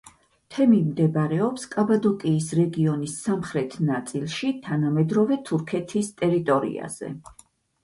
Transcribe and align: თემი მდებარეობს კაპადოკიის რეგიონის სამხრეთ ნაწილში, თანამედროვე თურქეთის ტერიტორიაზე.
თემი 0.53 0.77
მდებარეობს 0.85 1.65
კაპადოკიის 1.75 2.47
რეგიონის 2.61 3.19
სამხრეთ 3.27 3.77
ნაწილში, 3.91 4.51
თანამედროვე 4.71 5.41
თურქეთის 5.53 6.13
ტერიტორიაზე. 6.25 7.15